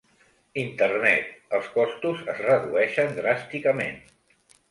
[0.61, 1.27] Internet,
[1.57, 4.01] els costos es redueixen dràsticament.